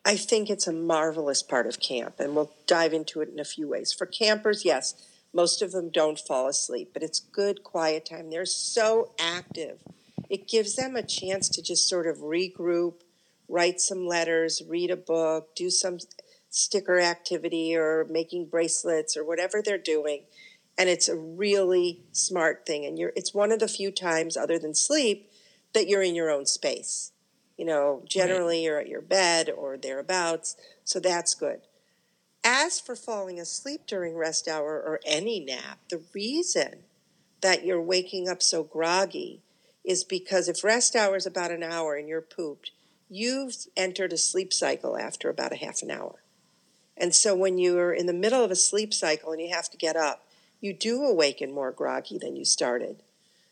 [0.07, 3.43] I think it's a marvelous part of camp, and we'll dive into it in a
[3.43, 3.91] few ways.
[3.91, 4.93] For campers, yes,
[5.33, 8.29] most of them don't fall asleep, but it's good quiet time.
[8.29, 9.79] They're so active.
[10.29, 13.01] It gives them a chance to just sort of regroup,
[13.49, 15.97] write some letters, read a book, do some
[16.51, 20.23] sticker activity or making bracelets or whatever they're doing.
[20.77, 22.85] And it's a really smart thing.
[22.85, 25.31] And you're it's one of the few times other than sleep
[25.73, 27.11] that you're in your own space.
[27.57, 31.61] You know, generally you're at your bed or thereabouts, so that's good.
[32.43, 36.83] As for falling asleep during rest hour or any nap, the reason
[37.41, 39.41] that you're waking up so groggy
[39.83, 42.71] is because if rest hour is about an hour and you're pooped,
[43.09, 46.23] you've entered a sleep cycle after about a half an hour.
[46.97, 49.77] And so when you're in the middle of a sleep cycle and you have to
[49.77, 50.25] get up,
[50.61, 53.03] you do awaken more groggy than you started.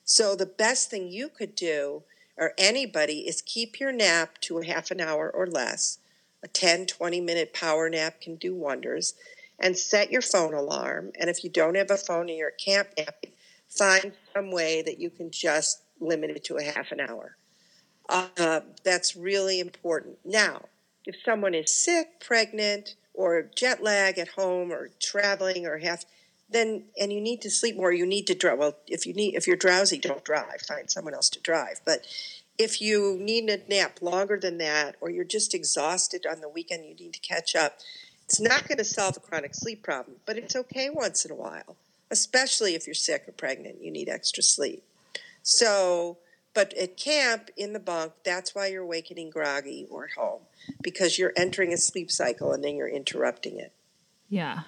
[0.06, 2.04] So the best thing you could do,
[2.38, 6.00] or anybody is keep your nap to a half an hour or less.
[6.44, 9.14] A 10, 20 minute power nap can do wonders.
[9.60, 11.12] And set your phone alarm.
[11.18, 13.32] And if you don't have a phone and you're camp napping,
[13.70, 17.38] find some way that you can just limit it to a half an hour.
[18.10, 20.18] Uh, that's really important.
[20.26, 20.64] Now,
[21.06, 26.06] if someone is sick, pregnant, or jet lag at home, or traveling, or have
[26.54, 29.36] then and you need to sleep more you need to drive well if you need
[29.36, 31.82] if you're drowsy don't drive find someone else to drive.
[31.86, 32.06] But
[32.58, 36.86] if you need a nap longer than that or you're just exhausted on the weekend
[36.86, 37.80] you need to catch up
[38.26, 41.36] it's not going to solve a chronic sleep problem but it's okay once in a
[41.36, 41.76] while
[42.12, 44.84] especially if you're sick or pregnant you need extra sleep.
[45.42, 46.18] So
[46.54, 50.42] but at camp in the bunk that's why you're awakening groggy or at home
[50.82, 53.72] because you're entering a sleep cycle and then you're interrupting it.
[54.30, 54.62] Yeah.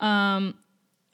[0.00, 0.54] Um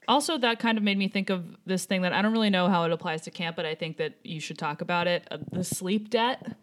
[0.07, 2.67] also that kind of made me think of this thing that I don't really know
[2.67, 5.37] how it applies to camp, but I think that you should talk about it uh,
[5.51, 6.55] the sleep debt.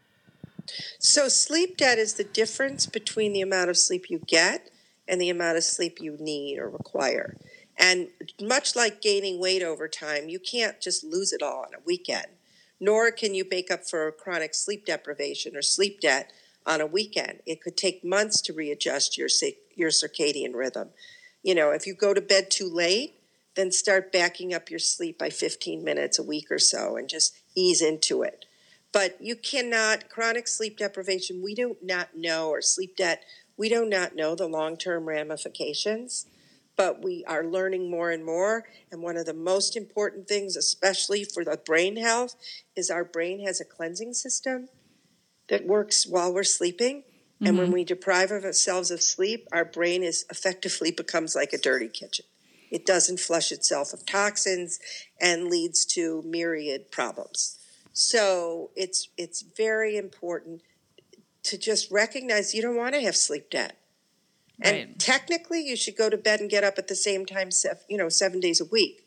[0.98, 4.70] So, sleep debt is the difference between the amount of sleep you get
[5.09, 7.37] and the amount of sleep you need or require.
[7.76, 8.09] And
[8.40, 12.26] much like gaining weight over time, you can't just lose it all on a weekend,
[12.78, 16.33] nor can you make up for chronic sleep deprivation or sleep debt
[16.64, 17.40] on a weekend.
[17.46, 19.28] It could take months to readjust your,
[19.74, 20.90] your circadian rhythm.
[21.42, 23.14] You know, if you go to bed too late,
[23.55, 27.37] then start backing up your sleep by 15 minutes a week or so and just
[27.55, 28.47] ease into it.
[28.93, 33.25] But you cannot, chronic sleep deprivation, we do not know, or sleep debt,
[33.57, 36.27] we do not know the long term ramifications,
[36.77, 38.65] but we are learning more and more.
[38.91, 42.35] And one of the most important things, especially for the brain health,
[42.77, 44.69] is our brain has a cleansing system
[45.49, 47.05] that works while we're sleeping.
[47.41, 47.59] And mm-hmm.
[47.59, 52.27] when we deprive ourselves of sleep, our brain is effectively becomes like a dirty kitchen
[52.73, 54.81] it doesn't flush itself of toxins
[55.21, 57.59] and leads to myriad problems.
[57.93, 60.63] So it's it's very important
[61.45, 63.77] to just recognize you don't want to have sleep debt.
[64.61, 64.99] And right.
[64.99, 67.51] technically, you should go to bed and get up at the same time,
[67.89, 69.05] you know, seven days a week.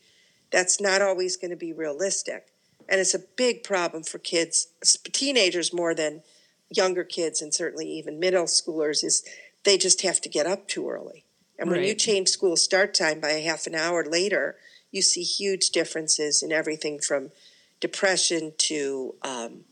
[0.51, 2.47] That's not always going to be realistic.
[2.87, 4.67] And it's a big problem for kids,
[5.11, 6.21] teenagers more than
[6.69, 9.23] younger kids, and certainly even middle schoolers, is
[9.63, 11.24] they just have to get up too early.
[11.57, 11.87] And when right.
[11.87, 14.57] you change school start time by a half an hour later,
[14.91, 17.31] you see huge differences in everything from
[17.79, 19.65] depression to um,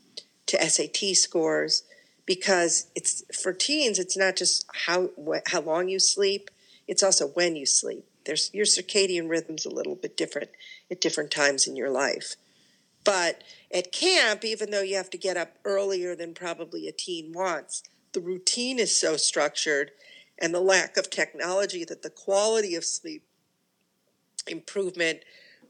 [0.46, 1.82] to SAT scores.
[2.26, 6.50] Because it's for teens, it's not just how wh- how long you sleep;
[6.88, 8.06] it's also when you sleep.
[8.24, 10.50] There's your circadian rhythm's a little bit different
[10.90, 12.36] at different times in your life.
[13.04, 13.42] But
[13.72, 17.82] at camp, even though you have to get up earlier than probably a teen wants,
[18.12, 19.90] the routine is so structured
[20.38, 23.24] and the lack of technology that the quality of sleep
[24.46, 25.20] improvement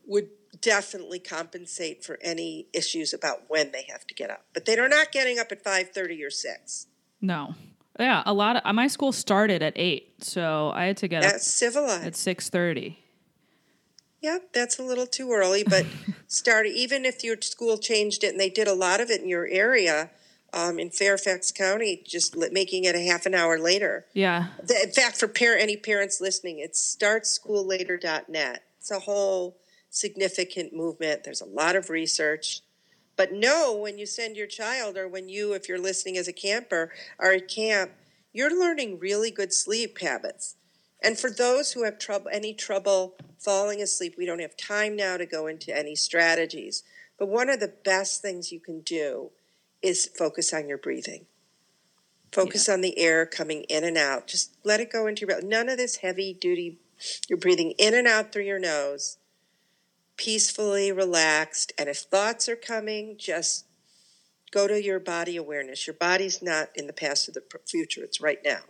[0.07, 0.29] would
[0.61, 4.44] definitely compensate for any issues about when they have to get up.
[4.53, 6.87] But they're not getting up at 5:30 or 6.
[7.20, 7.55] No.
[7.98, 11.35] Yeah, a lot of my school started at 8, so I had to get that's
[11.37, 12.07] up civilized.
[12.07, 12.96] at 6:30.
[14.20, 15.87] Yep, that's a little too early, but
[16.27, 19.29] start even if your school changed it and they did a lot of it in
[19.29, 20.11] your area,
[20.55, 24.07] um, in Fairfax County, just making it a half an hour later.
[24.14, 24.47] Yeah.
[24.61, 28.62] In fact, for parent, any parents listening, it's startschoollater.net.
[28.79, 29.59] It's a whole
[29.90, 31.25] significant movement.
[31.25, 32.61] There's a lot of research.
[33.17, 36.33] But know when you send your child, or when you, if you're listening as a
[36.33, 37.90] camper, are at camp,
[38.33, 40.57] you're learning really good sleep habits.
[41.03, 45.17] And for those who have trouble, any trouble falling asleep, we don't have time now
[45.17, 46.85] to go into any strategies.
[47.19, 49.31] But one of the best things you can do
[49.85, 51.27] is focus on your breathing.
[52.33, 52.75] Focus yeah.
[52.75, 54.27] on the air coming in and out.
[54.27, 55.47] Just let it go into your belly.
[55.47, 56.79] None of this heavy duty.
[57.29, 59.18] You're breathing in and out through your nose,
[60.16, 61.73] peacefully, relaxed.
[61.79, 63.66] And if thoughts are coming, just
[64.51, 65.87] go to your body awareness.
[65.87, 68.61] Your body's not in the past or the future, it's right now.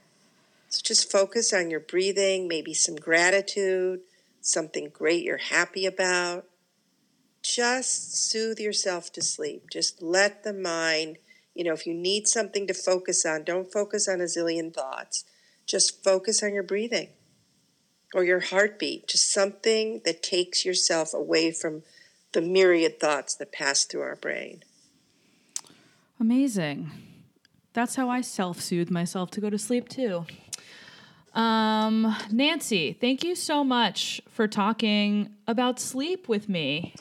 [0.69, 4.01] So just focus on your breathing, maybe some gratitude,
[4.41, 6.47] something great you're happy about
[7.45, 9.69] just soothe yourself to sleep.
[9.71, 11.19] Just let the mind,
[11.55, 15.25] you know, if you need something to focus on, don't focus on a zillion thoughts.
[15.67, 17.11] Just focus on your breathing
[18.15, 21.83] or your heartbeat, just something that takes yourself away from
[22.33, 24.63] the myriad thoughts that pass through our brain.
[26.19, 26.91] Amazing.
[27.75, 30.27] That's how I self soothe myself to go to sleep, too.
[31.35, 36.95] Um, Nancy, thank you so much for talking about sleep with me.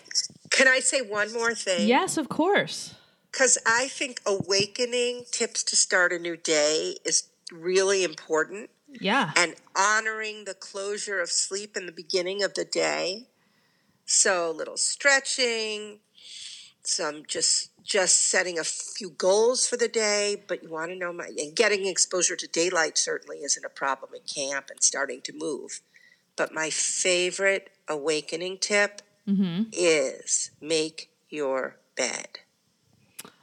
[0.54, 1.88] Can I say one more thing?
[1.88, 2.94] Yes, of course.
[3.32, 8.70] Because I think awakening tips to start a new day is really important.
[8.88, 9.32] Yeah.
[9.36, 13.26] And honoring the closure of sleep in the beginning of the day.
[14.06, 16.00] So, little stretching,
[16.84, 21.12] some just just setting a few goals for the day, but you want to know
[21.12, 25.34] my and getting exposure to daylight certainly isn't a problem at camp and starting to
[25.36, 25.82] move.
[26.36, 29.70] But my favorite awakening tip Mm-hmm.
[29.72, 32.40] is make your bed.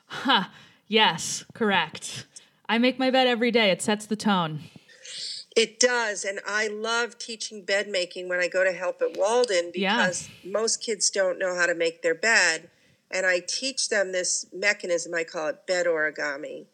[0.07, 0.45] Huh.
[0.87, 2.27] Yes, correct.
[2.69, 3.71] I make my bed every day.
[3.71, 4.61] It sets the tone.
[5.57, 9.73] It does, and I love teaching bed making when I go to help at Walden
[9.75, 9.97] Yeah.
[9.97, 12.71] because most kids don't know how to make their bed,
[13.11, 15.13] and I teach them this mechanism.
[15.15, 16.67] I call it bed origami,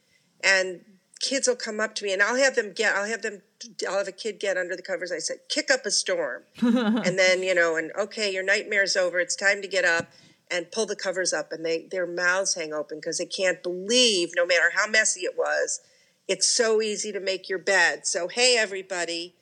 [0.43, 0.81] and
[1.21, 3.41] kids will come up to me, and I'll have them get, I'll have them,
[3.89, 5.13] I'll have a kid get under the covers.
[5.13, 9.19] I said, kick up a storm, and then you know, and okay, your nightmare's over.
[9.19, 10.09] It's time to get up
[10.51, 14.31] and pull the covers up, and they their mouths hang open because they can't believe,
[14.37, 15.81] no matter how messy it was,
[16.29, 18.07] it's so easy to make your bed.
[18.07, 19.35] So hey, everybody,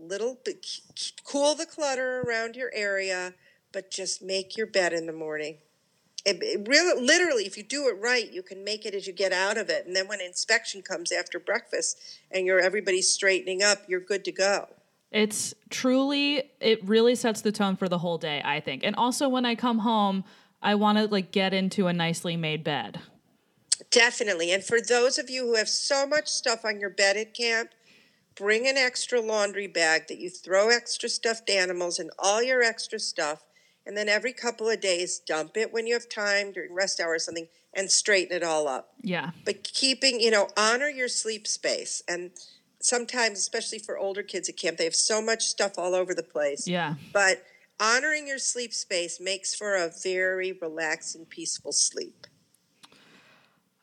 [0.00, 0.38] little
[1.24, 3.34] cool the clutter around your area,
[3.72, 5.58] but just make your bed in the morning.
[6.26, 9.12] It, it really, literally, if you do it right, you can make it as you
[9.12, 12.00] get out of it, and then when inspection comes after breakfast
[12.32, 14.66] and you're everybody's straightening up, you're good to go.
[15.12, 18.82] It's truly, it really sets the tone for the whole day, I think.
[18.82, 20.24] And also, when I come home,
[20.60, 22.98] I want to like get into a nicely made bed.
[23.92, 24.50] Definitely.
[24.50, 27.70] And for those of you who have so much stuff on your bed at camp,
[28.34, 32.98] bring an extra laundry bag that you throw extra stuffed animals and all your extra
[32.98, 33.44] stuff.
[33.86, 37.12] And then every couple of days, dump it when you have time during rest hour
[37.12, 38.94] or something and straighten it all up.
[39.00, 39.30] Yeah.
[39.44, 42.02] But keeping, you know, honor your sleep space.
[42.08, 42.32] And
[42.80, 46.22] sometimes, especially for older kids at camp, they have so much stuff all over the
[46.22, 46.66] place.
[46.66, 46.94] Yeah.
[47.12, 47.44] But
[47.78, 52.26] honoring your sleep space makes for a very relaxing, peaceful sleep.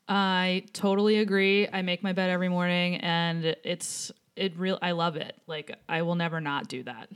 [0.06, 1.66] I totally agree.
[1.72, 5.34] I make my bed every morning and it's it real I love it.
[5.46, 7.08] Like I will never not do that.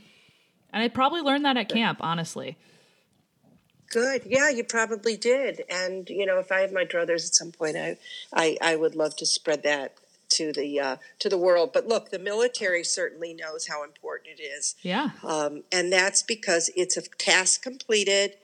[0.71, 2.57] And I probably learned that at camp, honestly.
[3.89, 4.23] Good.
[4.25, 5.63] Yeah, you probably did.
[5.69, 7.97] And you know, if I have my druthers at some point, I,
[8.33, 9.95] I, I would love to spread that
[10.29, 11.71] to the uh, to the world.
[11.73, 15.09] But look, the military certainly knows how important it is, Yeah.
[15.23, 18.35] um, and that's because it's a task completed,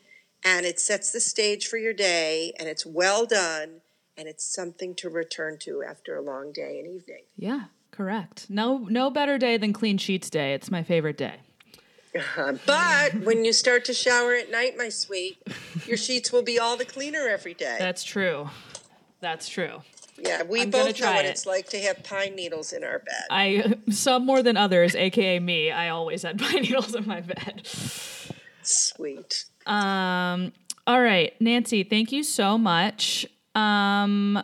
[0.44, 3.82] and it sets the stage for your day, and it's well done,
[4.18, 7.26] and it's something to return to after a long day and evening.
[7.38, 8.48] Yeah, correct.
[8.50, 10.56] No no better day than clean sheets day.
[10.56, 11.36] It's my favorite day.
[12.66, 15.38] But when you start to shower at night, my sweet,
[15.86, 17.76] your sheets will be all the cleaner every day.
[17.80, 18.50] That's true.
[19.22, 19.82] That's true.
[20.18, 21.30] Yeah, we I'm both know what it.
[21.30, 23.26] it's like to have pine needles in our bed.
[23.30, 27.68] I some more than others, aka me, I always had pine needles in my bed.
[28.62, 29.46] Sweet.
[29.66, 30.54] Um
[30.88, 33.26] all right, Nancy, thank you so much.
[33.56, 34.42] Um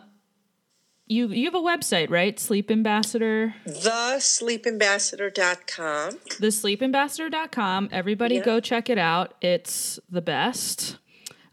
[1.12, 2.40] you you have a website, right?
[2.40, 3.54] Sleep Ambassador.
[3.68, 6.18] TheSleepAmbassador.com.
[6.40, 7.88] thesleepambassador.com.
[7.92, 8.44] Everybody Yeah.
[8.44, 9.34] go check it out.
[9.40, 10.96] It's the best.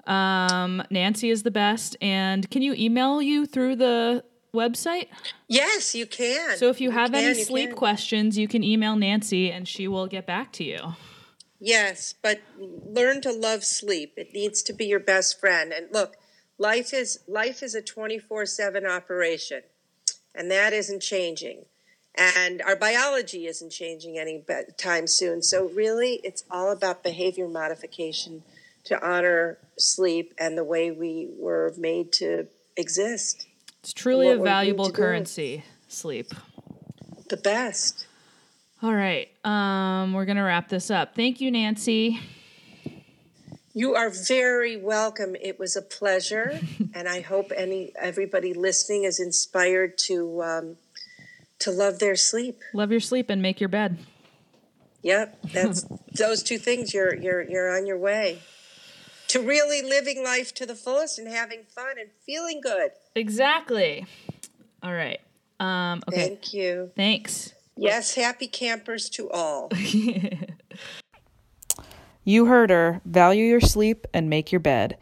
[0.05, 1.95] Um, Nancy is the best.
[2.01, 5.07] And can you email you through the website?
[5.47, 6.57] Yes, you can.
[6.57, 7.77] So if you have can, any sleep can.
[7.77, 10.95] questions, you can email Nancy and she will get back to you.
[11.59, 14.13] Yes, but learn to love sleep.
[14.17, 15.73] It needs to be your best friend.
[15.73, 16.15] And look,
[16.59, 19.63] life is life is a 24/7 operation.
[20.35, 21.65] And that isn't changing.
[22.15, 24.43] And our biology isn't changing any
[24.77, 25.41] time soon.
[25.41, 28.43] So really, it's all about behavior modification
[28.85, 33.47] to honor sleep and the way we were made to exist.
[33.81, 36.33] It's truly a valuable currency, sleep.
[37.29, 38.05] The best.
[38.81, 39.29] All right.
[39.45, 41.15] Um, we're gonna wrap this up.
[41.15, 42.19] Thank you, Nancy.
[43.73, 45.35] You are very welcome.
[45.35, 46.59] It was a pleasure,
[46.93, 50.77] and I hope any everybody listening is inspired to um,
[51.59, 52.61] to love their sleep.
[52.73, 53.97] Love your sleep and make your bed.
[55.03, 55.85] Yep, that's
[56.17, 56.93] those two things.
[56.93, 58.39] You're you're you're on your way
[59.27, 62.91] to really living life to the fullest and having fun and feeling good.
[63.15, 64.05] Exactly.
[64.81, 65.19] All right.
[65.59, 66.27] Um, okay.
[66.27, 66.91] Thank you.
[66.95, 67.53] Thanks.
[67.77, 69.71] Yes, happy campers to all.
[72.29, 73.01] You heard her.
[73.05, 74.99] Value your sleep and make your bed.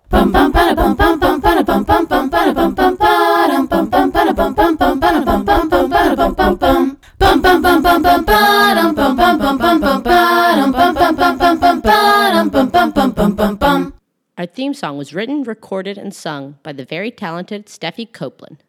[14.37, 18.63] Our theme song was written, recorded, and sung by the very talented Steffi Copeland.